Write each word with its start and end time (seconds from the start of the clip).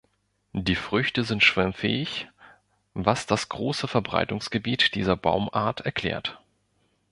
Die 0.53 0.73
Früchte 0.73 1.23
sind 1.23 1.43
schwimmfähig, 1.43 2.27
was 2.95 3.27
das 3.27 3.49
große 3.49 3.87
Verbreitungsgebiet 3.87 4.95
dieser 4.95 5.15
Baumart 5.15 5.81
erklärt. 5.81 6.41